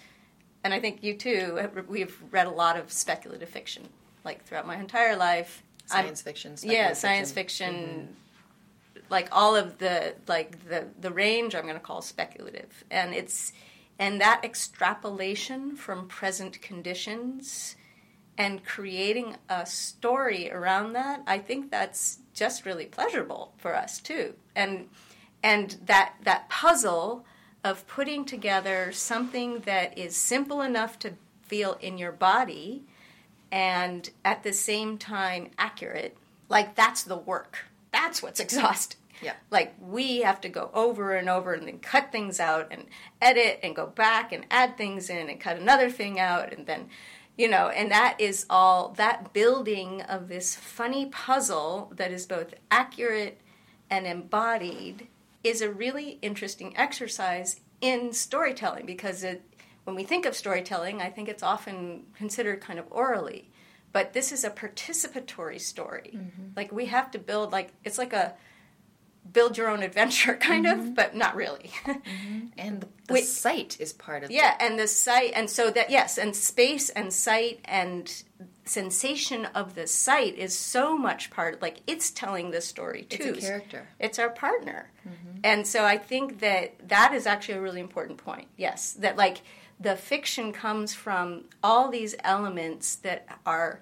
and 0.64 0.74
I 0.74 0.80
think 0.80 1.04
you 1.04 1.14
too, 1.16 1.70
we've 1.88 2.18
read 2.32 2.48
a 2.48 2.52
lot 2.52 2.78
of 2.78 2.92
speculative 2.92 3.50
fiction, 3.50 3.88
like 4.26 4.44
throughout 4.46 4.68
my 4.68 4.78
entire 4.78 5.16
life. 5.16 5.64
Science 5.86 6.22
I'm, 6.22 6.24
fiction, 6.24 6.56
yeah, 6.64 6.94
science 6.94 7.32
fiction. 7.32 7.74
Mm-hmm 7.76 8.14
like 9.10 9.28
all 9.32 9.56
of 9.56 9.78
the 9.80 10.14
like 10.28 10.68
the 10.70 10.88
the 11.00 11.12
range 11.12 11.56
I'm 11.56 11.64
going 11.64 11.74
to 11.74 11.80
call 11.80 12.02
speculative, 12.02 12.84
and 12.92 13.14
it's 13.14 13.54
and 14.00 14.22
that 14.22 14.42
extrapolation 14.44 15.76
from 15.76 16.08
present 16.08 16.62
conditions 16.62 17.76
and 18.38 18.64
creating 18.64 19.36
a 19.50 19.66
story 19.66 20.50
around 20.50 20.94
that, 20.94 21.22
I 21.28 21.40
think 21.40 21.70
that's 21.70 22.20
just 22.34 22.66
really 22.66 22.86
pleasurable 22.86 23.54
for 23.58 23.76
us 23.76 24.00
too, 24.00 24.34
and 24.56 24.88
and 25.44 25.78
that 25.86 26.14
that 26.24 26.50
puzzle 26.50 27.26
of 27.64 27.86
putting 27.88 28.24
together 28.24 28.94
something 28.94 29.60
that 29.62 29.98
is 29.98 30.16
simple 30.16 30.62
enough 30.62 30.98
to 31.00 31.14
feel 31.42 31.78
in 31.82 31.98
your 31.98 32.14
body 32.14 32.84
and 33.52 34.12
at 34.24 34.44
the 34.44 34.54
same 34.54 34.98
time 34.98 35.50
accurate 35.58 36.16
like 36.48 36.76
that's 36.76 37.04
the 37.04 37.18
work. 37.18 37.66
That's 37.92 38.24
what's 38.24 38.40
exhausting 38.46 38.99
yeah. 39.22 39.34
Like 39.52 39.76
we 39.80 40.22
have 40.22 40.42
to 40.42 40.50
go 40.50 40.70
over 40.74 41.16
and 41.16 41.30
over 41.30 41.54
and 41.54 41.68
then 41.68 41.80
cut 41.80 42.12
things 42.12 42.40
out 42.40 42.68
and 42.72 42.86
edit 43.22 43.60
and 43.64 43.76
go 43.76 43.88
back 43.88 44.32
and 44.32 44.46
add 44.50 44.78
things 44.78 45.10
in 45.10 45.30
and 45.30 45.40
cut 45.40 45.58
another 45.58 45.90
thing 45.90 46.20
out 46.20 46.54
and 46.54 46.66
then 46.66 46.90
you 47.40 47.48
know, 47.48 47.70
and 47.70 47.90
that 47.90 48.20
is 48.20 48.46
all 48.50 48.90
that 48.98 49.32
building 49.32 50.02
of 50.02 50.28
this 50.28 50.58
funny 50.58 51.06
puzzle 51.06 51.90
that 51.96 52.12
is 52.12 52.26
both 52.26 52.54
accurate 52.70 53.40
and 53.90 54.06
embodied 54.06 55.08
is 55.42 55.62
a 55.62 55.72
really 55.72 56.20
interesting 56.22 56.76
exercise 56.76 57.62
in 57.80 58.12
storytelling 58.12 58.86
because 58.86 59.24
it, 59.24 59.42
when 59.86 59.96
we 59.96 60.04
think 60.04 60.26
of 60.26 60.36
storytelling, 60.36 61.02
I 61.02 61.10
think 61.10 61.30
it's 61.30 61.42
often 61.42 62.08
considered 62.14 62.60
kind 62.60 62.78
of 62.78 62.86
orally. 62.92 63.50
But 63.94 64.12
this 64.12 64.34
is 64.34 64.44
a 64.44 64.50
participatory 64.50 65.62
story. 65.62 66.12
Mm-hmm. 66.18 66.50
Like 66.58 66.74
we 66.74 66.88
have 66.88 67.10
to 67.12 67.20
build 67.20 67.54
like 67.54 67.72
it's 67.86 67.98
like 67.98 68.12
a 68.12 68.34
build 69.32 69.58
your 69.58 69.70
own 69.70 69.84
adventure 69.84 70.34
kind 70.40 70.66
mm-hmm. 70.66 70.80
of 70.80 70.96
but 70.96 71.16
not 71.16 71.36
really 71.36 71.72
mm-hmm. 71.86 72.48
and 72.58 72.86
the 73.08 73.14
Wait, 73.14 73.26
sight 73.26 73.78
is 73.80 73.94
part 73.94 74.24
of 74.24 74.30
it. 74.30 74.34
yeah 74.34 74.56
and 74.60 74.80
the 74.80 74.88
sight 74.88 75.32
and 75.36 75.50
so 75.50 75.70
that 75.70 75.90
yes 75.90 76.18
and 76.18 76.36
space 76.36 76.90
and 76.90 77.12
sight 77.14 77.60
and 77.66 78.24
sensation 78.66 79.46
of 79.48 79.74
the 79.74 79.88
sight 79.88 80.36
is 80.36 80.56
so 80.56 80.98
much 80.98 81.32
part 81.32 81.62
like 81.62 81.82
it's 81.88 82.12
telling 82.12 82.52
the 82.52 82.62
story 82.62 83.04
too 83.04 83.34
it's 83.36 83.44
a 83.44 83.48
character 83.48 83.88
it's 84.00 84.20
our 84.20 84.30
partner 84.30 84.92
mm-hmm. 85.08 85.40
and 85.44 85.66
so 85.66 85.86
i 85.86 85.98
think 85.98 86.40
that 86.40 86.76
that 86.88 87.14
is 87.14 87.26
actually 87.26 87.56
a 87.56 87.62
really 87.62 87.82
important 87.82 88.18
point 88.18 88.48
yes 88.58 88.94
that 88.94 89.18
like 89.18 89.42
the 89.80 89.96
fiction 89.96 90.52
comes 90.52 90.94
from 90.94 91.46
all 91.64 91.90
these 91.90 92.14
elements 92.24 92.96
that 92.96 93.26
are 93.46 93.82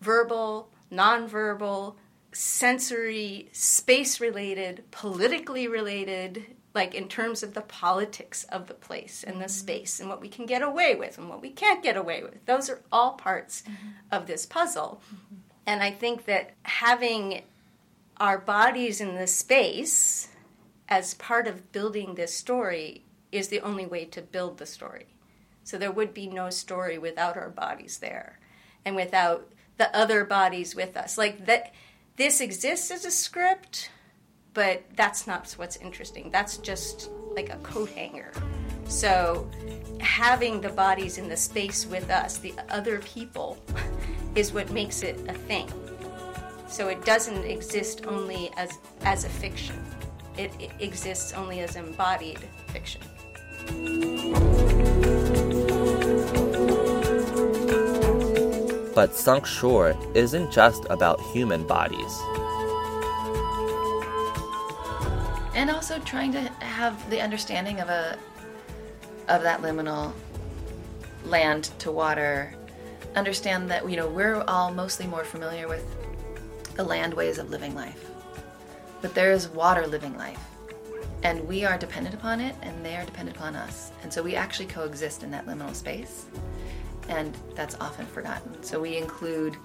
verbal 0.00 0.70
nonverbal 0.90 1.96
sensory, 2.34 3.48
space 3.52 4.20
related, 4.20 4.84
politically 4.90 5.68
related, 5.68 6.44
like 6.74 6.94
in 6.94 7.08
terms 7.08 7.42
of 7.42 7.54
the 7.54 7.62
politics 7.62 8.44
of 8.44 8.66
the 8.66 8.74
place 8.74 9.24
and 9.24 9.36
the 9.36 9.44
mm-hmm. 9.44 9.48
space 9.48 10.00
and 10.00 10.08
what 10.08 10.20
we 10.20 10.28
can 10.28 10.44
get 10.44 10.60
away 10.60 10.94
with 10.94 11.16
and 11.16 11.28
what 11.28 11.40
we 11.40 11.50
can't 11.50 11.82
get 11.82 11.96
away 11.96 12.22
with. 12.22 12.44
Those 12.46 12.68
are 12.68 12.82
all 12.90 13.12
parts 13.12 13.62
mm-hmm. 13.62 13.88
of 14.10 14.26
this 14.26 14.44
puzzle. 14.44 15.00
Mm-hmm. 15.06 15.34
And 15.66 15.82
I 15.82 15.90
think 15.90 16.26
that 16.26 16.52
having 16.64 17.42
our 18.18 18.38
bodies 18.38 19.00
in 19.00 19.14
the 19.14 19.26
space 19.26 20.28
as 20.88 21.14
part 21.14 21.46
of 21.46 21.72
building 21.72 22.14
this 22.14 22.34
story 22.34 23.04
is 23.32 23.48
the 23.48 23.60
only 23.60 23.86
way 23.86 24.04
to 24.06 24.20
build 24.20 24.58
the 24.58 24.66
story. 24.66 25.06
So 25.62 25.78
there 25.78 25.92
would 25.92 26.12
be 26.12 26.26
no 26.26 26.50
story 26.50 26.98
without 26.98 27.36
our 27.36 27.48
bodies 27.48 27.98
there 27.98 28.38
and 28.84 28.94
without 28.94 29.50
the 29.78 29.94
other 29.96 30.24
bodies 30.24 30.74
with 30.74 30.96
us. 30.96 31.16
Like 31.16 31.46
that 31.46 31.72
this 32.16 32.40
exists 32.40 32.90
as 32.90 33.04
a 33.04 33.10
script, 33.10 33.90
but 34.52 34.84
that's 34.94 35.26
not 35.26 35.50
what's 35.52 35.76
interesting. 35.76 36.30
That's 36.30 36.58
just 36.58 37.10
like 37.34 37.50
a 37.50 37.56
coat 37.56 37.90
hanger. 37.90 38.30
So 38.86 39.50
having 40.00 40.60
the 40.60 40.68
bodies 40.68 41.18
in 41.18 41.28
the 41.28 41.36
space 41.36 41.86
with 41.86 42.10
us, 42.10 42.38
the 42.38 42.54
other 42.68 43.00
people, 43.00 43.58
is 44.34 44.52
what 44.52 44.70
makes 44.70 45.02
it 45.02 45.18
a 45.28 45.32
thing. 45.32 45.68
So 46.68 46.88
it 46.88 47.04
doesn't 47.04 47.44
exist 47.44 48.06
only 48.06 48.50
as 48.56 48.78
as 49.02 49.24
a 49.24 49.28
fiction. 49.28 49.76
It, 50.36 50.52
it 50.58 50.72
exists 50.80 51.32
only 51.32 51.60
as 51.60 51.76
embodied 51.76 52.40
fiction. 52.68 53.00
But 58.94 59.16
Sunk 59.16 59.44
Shore 59.44 59.96
isn't 60.14 60.52
just 60.52 60.86
about 60.88 61.20
human 61.20 61.66
bodies. 61.66 62.20
And 65.56 65.68
also 65.68 65.98
trying 66.00 66.32
to 66.32 66.40
have 66.60 67.10
the 67.10 67.20
understanding 67.20 67.80
of 67.80 67.88
a 67.88 68.16
of 69.26 69.42
that 69.42 69.62
liminal 69.62 70.12
land 71.24 71.70
to 71.80 71.90
water. 71.90 72.54
Understand 73.16 73.68
that 73.70 73.88
you 73.88 73.96
know 73.96 74.08
we're 74.08 74.42
all 74.46 74.72
mostly 74.72 75.06
more 75.06 75.24
familiar 75.24 75.66
with 75.66 75.84
the 76.76 76.84
land 76.84 77.14
ways 77.14 77.38
of 77.38 77.50
living 77.50 77.74
life. 77.74 78.10
But 79.00 79.14
there 79.14 79.32
is 79.32 79.48
water 79.48 79.86
living 79.88 80.16
life. 80.16 80.40
And 81.24 81.48
we 81.48 81.64
are 81.64 81.78
dependent 81.78 82.14
upon 82.14 82.40
it 82.40 82.54
and 82.62 82.84
they 82.84 82.96
are 82.96 83.04
dependent 83.04 83.36
upon 83.38 83.56
us. 83.56 83.90
And 84.02 84.12
so 84.12 84.22
we 84.22 84.36
actually 84.36 84.66
coexist 84.66 85.22
in 85.22 85.30
that 85.30 85.46
liminal 85.46 85.74
space 85.74 86.26
and 87.08 87.36
that's 87.54 87.76
often 87.80 88.06
forgotten. 88.06 88.62
So 88.62 88.80
we 88.80 88.96
include, 88.96 89.56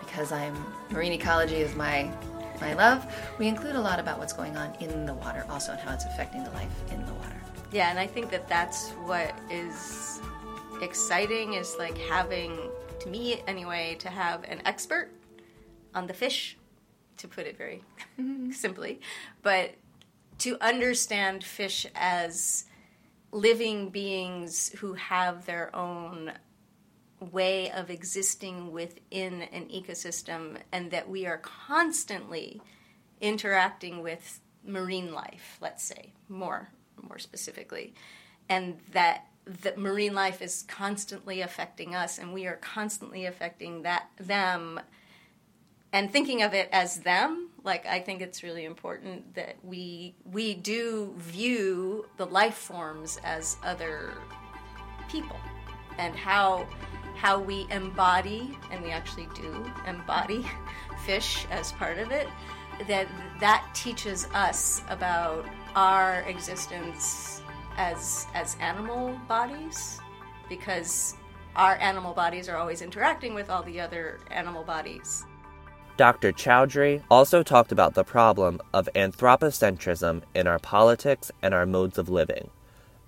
because 0.00 0.32
I'm 0.32 0.54
marine 0.90 1.12
ecology 1.12 1.56
is 1.56 1.74
my 1.74 2.10
my 2.60 2.74
love, 2.74 3.06
we 3.38 3.46
include 3.46 3.76
a 3.76 3.80
lot 3.80 4.00
about 4.00 4.18
what's 4.18 4.32
going 4.32 4.56
on 4.56 4.74
in 4.80 5.06
the 5.06 5.14
water 5.14 5.46
also 5.48 5.72
and 5.72 5.80
how 5.80 5.94
it's 5.94 6.04
affecting 6.04 6.42
the 6.42 6.50
life 6.50 6.72
in 6.90 7.04
the 7.06 7.14
water. 7.14 7.40
Yeah, 7.70 7.90
and 7.90 7.98
I 7.98 8.06
think 8.06 8.30
that 8.30 8.48
that's 8.48 8.90
what 9.04 9.32
is 9.50 10.20
exciting 10.80 11.54
is 11.54 11.76
like 11.78 11.96
having, 11.98 12.58
to 13.00 13.08
me 13.08 13.42
anyway, 13.46 13.96
to 14.00 14.08
have 14.08 14.44
an 14.44 14.60
expert 14.64 15.10
on 15.94 16.06
the 16.06 16.14
fish, 16.14 16.56
to 17.18 17.28
put 17.28 17.46
it 17.46 17.56
very 17.56 17.82
mm-hmm. 18.18 18.50
simply, 18.64 19.00
but 19.42 19.74
to 20.38 20.56
understand 20.60 21.44
fish 21.44 21.86
as 21.94 22.64
living 23.32 23.90
beings 23.90 24.70
who 24.78 24.94
have 24.94 25.44
their 25.44 25.74
own 25.76 26.32
way 27.20 27.70
of 27.70 27.90
existing 27.90 28.72
within 28.72 29.42
an 29.42 29.66
ecosystem 29.66 30.56
and 30.72 30.90
that 30.90 31.08
we 31.08 31.26
are 31.26 31.38
constantly 31.38 32.60
interacting 33.20 34.02
with 34.02 34.40
marine 34.64 35.12
life 35.12 35.58
let's 35.60 35.82
say 35.82 36.12
more 36.28 36.70
more 37.02 37.18
specifically. 37.18 37.94
And 38.48 38.78
that 38.92 39.26
that 39.62 39.78
marine 39.78 40.14
life 40.14 40.42
is 40.42 40.64
constantly 40.68 41.40
affecting 41.40 41.94
us 41.94 42.18
and 42.18 42.34
we 42.34 42.46
are 42.46 42.56
constantly 42.56 43.24
affecting 43.24 43.82
that 43.82 44.10
them 44.18 44.78
and 45.90 46.12
thinking 46.12 46.42
of 46.42 46.52
it 46.52 46.68
as 46.70 47.00
them. 47.00 47.50
Like 47.64 47.86
i 47.86 48.00
think 48.00 48.22
it's 48.22 48.42
really 48.42 48.64
important 48.64 49.34
that 49.34 49.56
we 49.62 50.14
we 50.24 50.54
do 50.54 51.14
view 51.16 52.06
the 52.16 52.26
life 52.26 52.54
forms 52.54 53.18
as 53.24 53.56
other 53.64 54.14
people 55.10 55.36
and 55.98 56.14
how 56.14 56.66
how 57.18 57.40
we 57.40 57.66
embody, 57.70 58.56
and 58.70 58.82
we 58.82 58.90
actually 58.90 59.28
do 59.34 59.70
embody 59.86 60.46
fish 61.04 61.46
as 61.50 61.72
part 61.72 61.98
of 61.98 62.12
it, 62.12 62.28
that 62.86 63.08
that 63.40 63.68
teaches 63.74 64.28
us 64.34 64.82
about 64.88 65.44
our 65.74 66.22
existence 66.22 67.42
as 67.76 68.26
as 68.34 68.56
animal 68.60 69.18
bodies 69.26 70.00
because 70.48 71.16
our 71.56 71.74
animal 71.76 72.14
bodies 72.14 72.48
are 72.48 72.56
always 72.56 72.82
interacting 72.82 73.34
with 73.34 73.50
all 73.50 73.64
the 73.64 73.80
other 73.80 74.20
animal 74.30 74.62
bodies. 74.62 75.24
Dr. 75.96 76.32
Chaudhuri 76.32 77.02
also 77.10 77.42
talked 77.42 77.72
about 77.72 77.94
the 77.94 78.04
problem 78.04 78.60
of 78.72 78.88
anthropocentrism 78.94 80.22
in 80.36 80.46
our 80.46 80.60
politics 80.60 81.32
and 81.42 81.52
our 81.52 81.66
modes 81.66 81.98
of 81.98 82.08
living, 82.08 82.50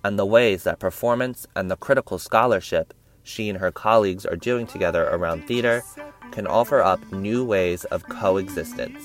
and 0.03 0.19
the 0.19 0.25
ways 0.25 0.63
that 0.63 0.79
performance 0.79 1.47
and 1.55 1.71
the 1.71 1.77
critical 1.77 2.19
scholarship 2.19 2.93
she 3.23 3.49
and 3.49 3.59
her 3.59 3.71
colleagues 3.71 4.25
are 4.25 4.35
doing 4.35 4.67
together 4.67 5.07
around 5.09 5.47
theater 5.47 5.83
can 6.31 6.47
offer 6.47 6.81
up 6.81 6.99
new 7.11 7.43
ways 7.43 7.83
of 7.85 8.03
coexistence. 8.09 9.03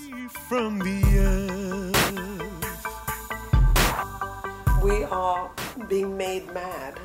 We 4.82 5.04
are 5.04 5.50
being 5.88 6.16
made 6.16 6.52
mad 6.52 6.98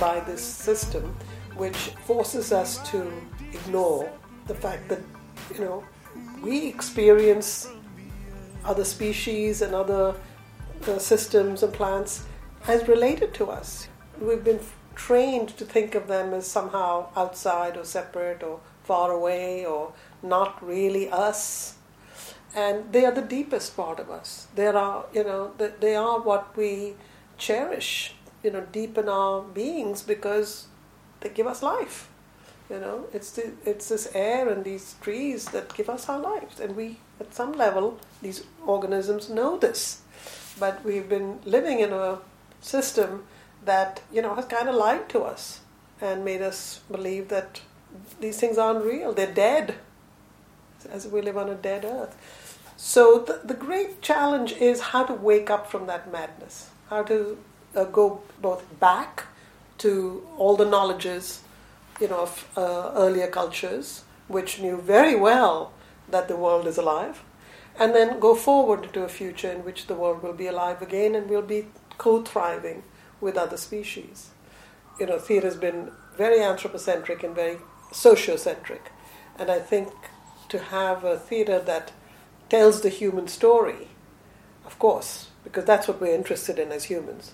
by 0.00 0.20
this 0.20 0.42
system, 0.42 1.16
which 1.56 1.76
forces 2.06 2.52
us 2.52 2.78
to 2.90 3.10
ignore 3.52 4.10
the 4.46 4.54
fact 4.54 4.88
that, 4.88 5.00
you 5.54 5.60
know, 5.60 5.84
we 6.42 6.66
experience 6.66 7.68
other 8.64 8.84
species 8.84 9.62
and 9.62 9.74
other 9.74 10.14
uh, 10.86 10.98
systems 10.98 11.62
and 11.62 11.72
plants 11.72 12.24
as 12.66 12.86
related 12.88 13.34
to 13.34 13.46
us. 13.46 13.88
We've 14.20 14.42
been 14.42 14.60
trained 14.98 15.48
to 15.56 15.64
think 15.64 15.94
of 15.94 16.08
them 16.08 16.34
as 16.34 16.46
somehow 16.46 17.08
outside 17.16 17.76
or 17.76 17.84
separate 17.84 18.42
or 18.42 18.60
far 18.82 19.10
away 19.12 19.64
or 19.64 19.92
not 20.22 20.62
really 20.62 21.08
us. 21.08 21.76
And 22.54 22.92
they 22.92 23.04
are 23.06 23.12
the 23.12 23.22
deepest 23.22 23.76
part 23.76 24.00
of 24.00 24.10
us. 24.10 24.48
They 24.54 24.66
are, 24.66 25.06
you 25.14 25.22
know, 25.22 25.52
they 25.80 25.94
are 25.94 26.20
what 26.20 26.56
we 26.56 26.94
cherish, 27.38 28.14
you 28.42 28.50
know, 28.50 28.66
deep 28.72 28.98
in 28.98 29.08
our 29.08 29.42
beings 29.42 30.02
because 30.02 30.66
they 31.20 31.28
give 31.28 31.46
us 31.46 31.62
life. 31.62 32.08
You 32.68 32.80
know, 32.80 33.06
it's 33.14 33.30
the, 33.30 33.52
it's 33.64 33.88
this 33.88 34.10
air 34.14 34.48
and 34.48 34.64
these 34.64 34.96
trees 35.00 35.46
that 35.46 35.74
give 35.74 35.88
us 35.88 36.06
our 36.08 36.18
lives, 36.18 36.60
and 36.60 36.76
we, 36.76 36.98
at 37.18 37.32
some 37.32 37.52
level, 37.52 37.98
these 38.20 38.44
organisms 38.66 39.30
know 39.30 39.56
this, 39.56 40.02
but 40.60 40.84
we've 40.84 41.08
been 41.08 41.38
living 41.46 41.80
in 41.80 41.94
a 41.94 42.18
system 42.60 43.24
that 43.68 44.00
you 44.12 44.22
know 44.22 44.34
has 44.34 44.46
kind 44.46 44.68
of 44.68 44.74
lied 44.74 45.08
to 45.10 45.20
us 45.20 45.60
and 46.00 46.24
made 46.24 46.42
us 46.42 46.80
believe 46.90 47.28
that 47.28 47.60
these 48.20 48.38
things 48.38 48.58
aren't 48.58 48.84
real. 48.84 49.12
They're 49.12 49.32
dead, 49.32 49.74
as 50.90 51.06
we 51.06 51.20
live 51.20 51.36
on 51.36 51.48
a 51.48 51.54
dead 51.54 51.84
earth. 51.84 52.16
So 52.76 53.18
the, 53.18 53.40
the 53.44 53.54
great 53.54 54.02
challenge 54.02 54.52
is 54.52 54.80
how 54.80 55.04
to 55.04 55.14
wake 55.14 55.50
up 55.50 55.70
from 55.70 55.86
that 55.86 56.12
madness, 56.12 56.70
how 56.88 57.02
to 57.04 57.38
uh, 57.74 57.84
go 57.84 58.22
both 58.40 58.62
back 58.78 59.24
to 59.78 60.26
all 60.36 60.56
the 60.56 60.64
knowledges, 60.64 61.42
you 62.00 62.08
know, 62.08 62.20
of 62.20 62.48
uh, 62.56 62.92
earlier 62.94 63.26
cultures, 63.26 64.04
which 64.28 64.60
knew 64.60 64.76
very 64.80 65.16
well 65.16 65.72
that 66.08 66.28
the 66.28 66.36
world 66.36 66.66
is 66.66 66.78
alive, 66.78 67.22
and 67.78 67.94
then 67.94 68.20
go 68.20 68.34
forward 68.34 68.92
to 68.92 69.02
a 69.02 69.08
future 69.08 69.50
in 69.50 69.64
which 69.64 69.86
the 69.86 69.94
world 69.94 70.22
will 70.22 70.32
be 70.32 70.46
alive 70.46 70.80
again 70.82 71.14
and 71.14 71.28
we'll 71.28 71.42
be 71.42 71.66
co-thriving 71.96 72.82
with 73.20 73.36
other 73.36 73.56
species. 73.56 74.30
You 74.98 75.06
know, 75.06 75.18
theatre 75.18 75.46
has 75.46 75.56
been 75.56 75.92
very 76.16 76.40
anthropocentric 76.40 77.22
and 77.22 77.34
very 77.34 77.58
sociocentric. 77.92 78.80
And 79.38 79.50
I 79.50 79.60
think 79.60 79.92
to 80.48 80.58
have 80.58 81.04
a 81.04 81.18
theatre 81.18 81.60
that 81.60 81.92
tells 82.48 82.80
the 82.80 82.88
human 82.88 83.28
story, 83.28 83.88
of 84.64 84.78
course, 84.78 85.28
because 85.44 85.64
that's 85.64 85.86
what 85.86 86.00
we're 86.00 86.14
interested 86.14 86.58
in 86.58 86.72
as 86.72 86.84
humans, 86.84 87.32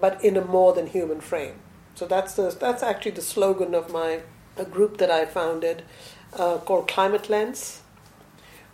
but 0.00 0.22
in 0.24 0.36
a 0.36 0.44
more 0.44 0.72
than 0.72 0.86
human 0.86 1.20
frame. 1.20 1.56
So 1.94 2.06
that's 2.06 2.34
the, 2.34 2.56
that's 2.58 2.82
actually 2.82 3.12
the 3.12 3.22
slogan 3.22 3.74
of 3.74 3.92
my 3.92 4.20
a 4.56 4.64
group 4.64 4.98
that 4.98 5.10
I 5.10 5.24
founded 5.24 5.82
uh, 6.34 6.58
called 6.58 6.88
Climate 6.88 7.30
Lens, 7.30 7.80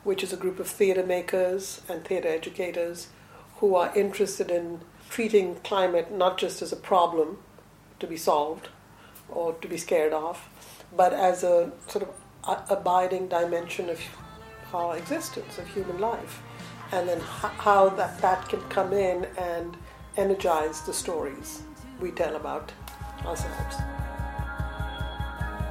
which 0.04 0.22
is 0.22 0.32
a 0.32 0.36
group 0.36 0.58
of 0.58 0.66
theatre 0.66 1.04
makers 1.04 1.80
and 1.88 2.04
theatre 2.04 2.28
educators 2.28 3.08
who 3.56 3.74
are 3.74 3.96
interested 3.96 4.50
in 4.50 4.80
treating 5.08 5.56
climate 5.56 6.12
not 6.12 6.38
just 6.38 6.62
as 6.62 6.72
a 6.72 6.76
problem 6.76 7.38
to 8.00 8.06
be 8.06 8.16
solved 8.16 8.68
or 9.28 9.52
to 9.54 9.68
be 9.68 9.76
scared 9.76 10.12
of, 10.12 10.48
but 10.96 11.12
as 11.12 11.42
a 11.42 11.72
sort 11.88 12.04
of 12.04 12.70
abiding 12.70 13.28
dimension 13.28 13.88
of 13.90 14.00
our 14.72 14.96
existence, 14.96 15.58
of 15.58 15.66
human 15.68 15.98
life, 15.98 16.42
and 16.92 17.08
then 17.08 17.20
how 17.20 17.88
that, 17.90 18.18
that 18.20 18.48
can 18.48 18.60
come 18.68 18.92
in 18.92 19.24
and 19.38 19.76
energize 20.16 20.82
the 20.82 20.92
stories 20.92 21.62
we 22.00 22.10
tell 22.10 22.36
about 22.36 22.72
ourselves. 23.24 23.76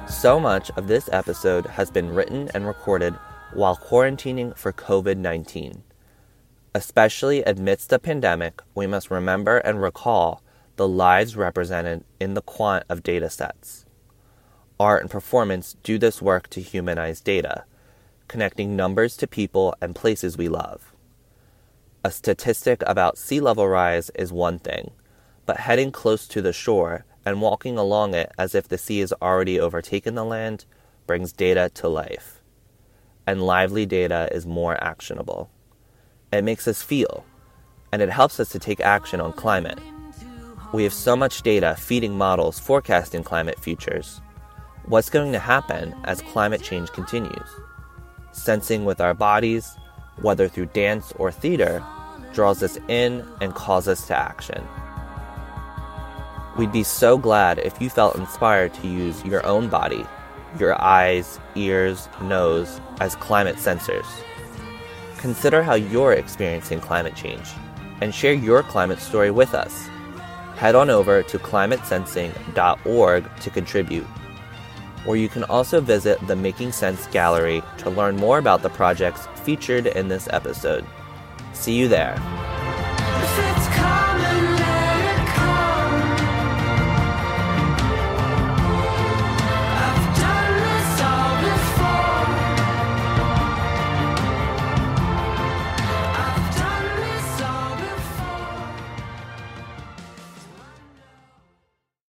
So 0.08 0.38
much 0.38 0.70
of 0.76 0.86
this 0.86 1.08
episode 1.12 1.66
has 1.66 1.90
been 1.90 2.10
written 2.10 2.48
and 2.54 2.66
recorded 2.66 3.14
while 3.52 3.76
quarantining 3.76 4.56
for 4.56 4.72
COVID 4.72 5.16
19. 5.16 5.82
Especially 6.76 7.42
amidst 7.42 7.88
the 7.88 7.98
pandemic, 7.98 8.60
we 8.74 8.86
must 8.86 9.10
remember 9.10 9.56
and 9.56 9.80
recall 9.80 10.42
the 10.76 10.86
lives 10.86 11.34
represented 11.34 12.04
in 12.20 12.34
the 12.34 12.42
quant 12.42 12.84
of 12.90 13.02
data 13.02 13.30
sets. 13.30 13.86
Art 14.78 15.00
and 15.00 15.10
performance 15.10 15.78
do 15.82 15.96
this 15.96 16.20
work 16.20 16.50
to 16.50 16.60
humanize 16.60 17.22
data, 17.22 17.64
connecting 18.28 18.76
numbers 18.76 19.16
to 19.16 19.26
people 19.26 19.74
and 19.80 19.96
places 19.96 20.36
we 20.36 20.50
love. 20.50 20.92
A 22.04 22.10
statistic 22.10 22.82
about 22.86 23.16
sea 23.16 23.40
level 23.40 23.66
rise 23.66 24.10
is 24.10 24.30
one 24.30 24.58
thing, 24.58 24.90
but 25.46 25.60
heading 25.60 25.90
close 25.90 26.28
to 26.28 26.42
the 26.42 26.52
shore 26.52 27.06
and 27.24 27.40
walking 27.40 27.78
along 27.78 28.12
it 28.12 28.30
as 28.36 28.54
if 28.54 28.68
the 28.68 28.76
sea 28.76 28.98
has 28.98 29.14
already 29.22 29.58
overtaken 29.58 30.14
the 30.14 30.26
land 30.26 30.66
brings 31.06 31.32
data 31.32 31.70
to 31.72 31.88
life. 31.88 32.42
And 33.26 33.46
lively 33.46 33.86
data 33.86 34.28
is 34.30 34.44
more 34.44 34.76
actionable. 34.84 35.48
It 36.32 36.42
makes 36.42 36.66
us 36.66 36.82
feel, 36.82 37.24
and 37.92 38.02
it 38.02 38.10
helps 38.10 38.40
us 38.40 38.48
to 38.50 38.58
take 38.58 38.80
action 38.80 39.20
on 39.20 39.32
climate. 39.32 39.78
We 40.72 40.82
have 40.82 40.92
so 40.92 41.16
much 41.16 41.42
data 41.42 41.76
feeding 41.78 42.18
models 42.18 42.58
forecasting 42.58 43.22
climate 43.22 43.60
futures. 43.60 44.20
What's 44.86 45.10
going 45.10 45.32
to 45.32 45.38
happen 45.38 45.94
as 46.04 46.22
climate 46.22 46.62
change 46.62 46.90
continues? 46.90 47.48
Sensing 48.32 48.84
with 48.84 49.00
our 49.00 49.14
bodies, 49.14 49.76
whether 50.20 50.48
through 50.48 50.66
dance 50.66 51.12
or 51.16 51.30
theater, 51.30 51.84
draws 52.32 52.62
us 52.62 52.78
in 52.88 53.24
and 53.40 53.54
calls 53.54 53.86
us 53.88 54.06
to 54.08 54.16
action. 54.16 54.66
We'd 56.58 56.72
be 56.72 56.82
so 56.82 57.18
glad 57.18 57.58
if 57.58 57.80
you 57.80 57.88
felt 57.88 58.16
inspired 58.16 58.74
to 58.74 58.88
use 58.88 59.24
your 59.24 59.44
own 59.46 59.68
body, 59.68 60.04
your 60.58 60.80
eyes, 60.82 61.38
ears, 61.54 62.08
nose 62.22 62.80
as 63.00 63.14
climate 63.16 63.56
sensors. 63.56 64.06
Consider 65.18 65.62
how 65.62 65.74
you're 65.74 66.12
experiencing 66.12 66.80
climate 66.80 67.14
change 67.14 67.48
and 68.00 68.14
share 68.14 68.34
your 68.34 68.62
climate 68.62 69.00
story 69.00 69.30
with 69.30 69.54
us. 69.54 69.88
Head 70.56 70.74
on 70.74 70.90
over 70.90 71.22
to 71.22 71.38
climatesensing.org 71.38 73.36
to 73.40 73.50
contribute. 73.50 74.06
Or 75.06 75.16
you 75.16 75.28
can 75.28 75.44
also 75.44 75.80
visit 75.80 76.24
the 76.26 76.36
Making 76.36 76.72
Sense 76.72 77.06
Gallery 77.08 77.62
to 77.78 77.90
learn 77.90 78.16
more 78.16 78.38
about 78.38 78.62
the 78.62 78.70
projects 78.70 79.26
featured 79.44 79.86
in 79.86 80.08
this 80.08 80.28
episode. 80.32 80.84
See 81.52 81.74
you 81.74 81.88
there. 81.88 82.16